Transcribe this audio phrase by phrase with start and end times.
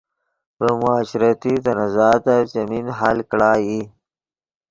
[0.61, 3.79] ڤے معاشرتی تنازعاتف چیمین حل کڑا ای